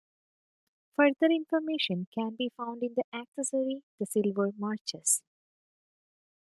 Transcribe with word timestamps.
Further 0.95 1.27
information 1.31 2.07
can 2.11 2.35
be 2.35 2.49
found 2.57 2.81
in 2.81 2.95
the 2.95 3.03
accessory 3.15 3.83
"The 3.99 4.07
Silver 4.07 4.49
Marches". 4.57 5.21